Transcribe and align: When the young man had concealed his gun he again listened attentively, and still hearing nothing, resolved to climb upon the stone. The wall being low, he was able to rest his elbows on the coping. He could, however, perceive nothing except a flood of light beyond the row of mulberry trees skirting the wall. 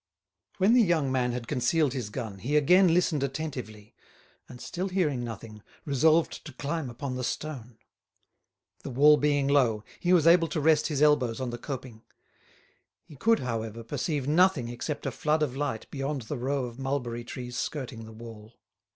When 0.57 0.73
the 0.73 0.81
young 0.81 1.11
man 1.11 1.31
had 1.31 1.47
concealed 1.47 1.93
his 1.93 2.09
gun 2.09 2.39
he 2.39 2.57
again 2.57 2.91
listened 2.91 3.21
attentively, 3.21 3.93
and 4.49 4.59
still 4.59 4.89
hearing 4.89 5.23
nothing, 5.23 5.61
resolved 5.85 6.43
to 6.43 6.53
climb 6.53 6.89
upon 6.89 7.13
the 7.17 7.23
stone. 7.23 7.77
The 8.81 8.89
wall 8.89 9.15
being 9.17 9.47
low, 9.47 9.83
he 9.99 10.11
was 10.11 10.25
able 10.25 10.47
to 10.47 10.59
rest 10.59 10.87
his 10.87 11.03
elbows 11.03 11.39
on 11.39 11.51
the 11.51 11.59
coping. 11.59 12.01
He 13.03 13.15
could, 13.15 13.41
however, 13.41 13.83
perceive 13.83 14.27
nothing 14.27 14.69
except 14.69 15.05
a 15.05 15.11
flood 15.11 15.43
of 15.43 15.55
light 15.55 15.85
beyond 15.91 16.23
the 16.23 16.37
row 16.39 16.65
of 16.65 16.79
mulberry 16.79 17.23
trees 17.23 17.55
skirting 17.55 18.05
the 18.05 18.11
wall. 18.11 18.55